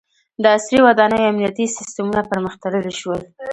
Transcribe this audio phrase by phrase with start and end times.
[0.41, 3.19] •د عصري ودانیو امنیتي سیستمونه پرمختللي شول.